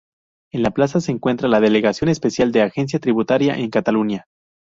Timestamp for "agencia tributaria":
2.65-3.53